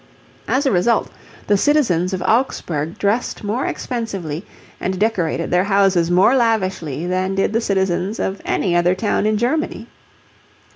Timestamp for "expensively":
3.67-4.43